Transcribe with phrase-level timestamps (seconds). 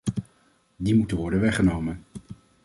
[0.75, 2.03] Die moeten worden weggenomen.